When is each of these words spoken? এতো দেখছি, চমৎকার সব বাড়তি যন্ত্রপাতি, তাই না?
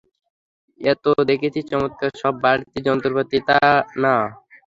এতো 0.81 1.09
দেখছি, 1.29 1.61
চমৎকার 1.69 2.11
সব 2.21 2.33
বাড়তি 2.43 2.77
যন্ত্রপাতি, 2.87 3.37
তাই 3.47 3.69
না? 4.03 4.15